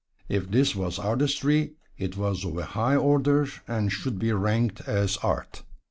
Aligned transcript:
If 0.27 0.49
this 0.49 0.75
was 0.75 0.97
artistry 0.97 1.73
it 1.95 2.17
was 2.17 2.43
of 2.43 2.57
a 2.57 2.65
high 2.65 2.95
order 2.95 3.47
and 3.67 3.91
should 3.91 4.17
be 4.17 4.33
ranked 4.33 4.81
as 4.87 5.17
art. 5.17 5.61